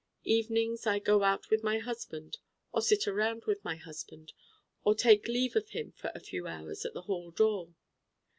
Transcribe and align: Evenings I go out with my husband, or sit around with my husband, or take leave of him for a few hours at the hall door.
Evenings 0.23 0.87
I 0.87 0.97
go 0.97 1.21
out 1.21 1.51
with 1.51 1.61
my 1.63 1.77
husband, 1.77 2.39
or 2.71 2.81
sit 2.81 3.07
around 3.07 3.45
with 3.45 3.63
my 3.63 3.75
husband, 3.75 4.33
or 4.83 4.95
take 4.95 5.27
leave 5.27 5.55
of 5.55 5.69
him 5.69 5.91
for 5.91 6.11
a 6.15 6.19
few 6.19 6.47
hours 6.47 6.83
at 6.85 6.95
the 6.95 7.03
hall 7.03 7.29
door. 7.29 7.75